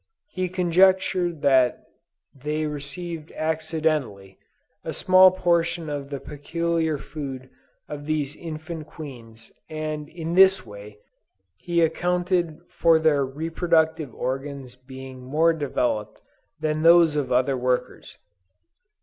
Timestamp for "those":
16.81-17.15